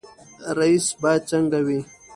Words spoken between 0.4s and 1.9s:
رئیس باید څنګه وي؟